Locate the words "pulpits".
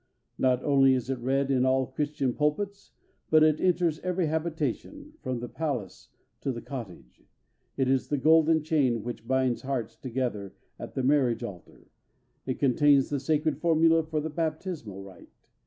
2.33-2.93